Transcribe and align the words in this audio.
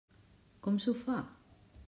Com 0.67 0.81
s'ho 0.87 0.95
fa? 1.03 1.19